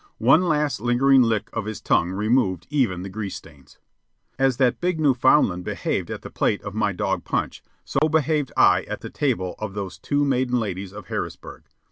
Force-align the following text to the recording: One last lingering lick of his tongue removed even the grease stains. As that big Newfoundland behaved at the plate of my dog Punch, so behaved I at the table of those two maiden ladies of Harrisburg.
One 0.17 0.47
last 0.47 0.79
lingering 0.81 1.21
lick 1.21 1.51
of 1.53 1.65
his 1.65 1.79
tongue 1.79 2.09
removed 2.09 2.65
even 2.71 3.03
the 3.03 3.07
grease 3.09 3.35
stains. 3.35 3.77
As 4.39 4.57
that 4.57 4.81
big 4.81 4.99
Newfoundland 4.99 5.63
behaved 5.63 6.09
at 6.09 6.23
the 6.23 6.31
plate 6.31 6.63
of 6.63 6.73
my 6.73 6.91
dog 6.91 7.23
Punch, 7.23 7.61
so 7.85 8.09
behaved 8.09 8.51
I 8.57 8.81
at 8.89 9.01
the 9.01 9.11
table 9.11 9.53
of 9.59 9.75
those 9.75 9.99
two 9.99 10.25
maiden 10.25 10.59
ladies 10.59 10.91
of 10.91 11.05
Harrisburg. 11.09 11.65